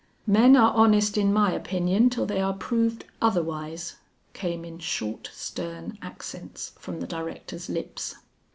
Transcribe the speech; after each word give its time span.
"Men 0.25 0.55
are 0.57 0.73
honest 0.73 1.15
in 1.15 1.31
my 1.31 1.51
opinion 1.51 2.09
till 2.09 2.25
they 2.25 2.41
are 2.41 2.55
proved 2.55 3.05
otherwise," 3.21 3.97
came 4.33 4.65
in 4.65 4.79
short 4.79 5.29
stern 5.31 5.99
accents 6.01 6.71
from 6.79 7.01
the 7.01 7.05
director's 7.05 7.69
lips. 7.69 8.15